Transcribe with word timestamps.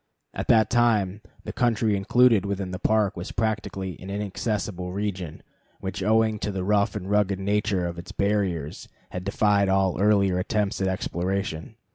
At 0.33 0.47
that 0.47 0.71
time 0.71 1.21
the 1.43 1.53
country 1.53 1.95
included 1.95 2.43
within 2.43 2.71
the 2.71 2.79
Park 2.79 3.15
was 3.15 3.31
practically 3.31 3.99
an 3.99 4.09
inaccessible 4.09 4.91
region, 4.91 5.43
which, 5.79 6.01
owing 6.01 6.39
to 6.39 6.51
the 6.51 6.63
rough 6.63 6.95
and 6.95 7.07
rugged 7.07 7.37
nature 7.39 7.85
of 7.85 7.99
its 7.99 8.11
barriers, 8.11 8.89
had 9.11 9.23
defied 9.23 9.69
all 9.69 10.01
earlier 10.01 10.39
attempts 10.39 10.81
at 10.81 10.87
exploration. 10.87 11.75